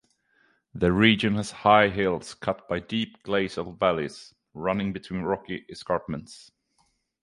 [0.73, 6.49] The region has high hills cut by deep glacial valleys running between rocky escarpments.